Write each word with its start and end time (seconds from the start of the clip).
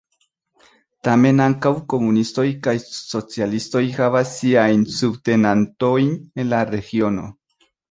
Tamen 1.07 1.43
ankaŭ 1.43 1.71
komunistoj 1.93 2.45
kaj 2.69 2.73
socialistoj 2.85 3.83
havas 3.99 4.33
siajn 4.41 4.89
subtenantojn 4.97 6.13
en 6.25 6.53
la 6.57 6.65
regiono. 6.75 7.31